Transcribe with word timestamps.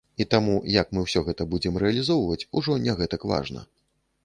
І 0.23 0.25
таму, 0.33 0.53
як 0.75 0.87
мы 0.97 1.03
ўсё 1.03 1.21
гэта 1.27 1.47
будзем 1.51 1.77
рэалізоўваць, 1.85 2.41
ужо 2.61 2.81
не 2.89 2.99
гэтак 3.03 3.29
важна. 3.37 3.61